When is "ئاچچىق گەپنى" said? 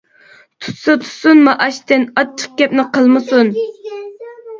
2.21-2.87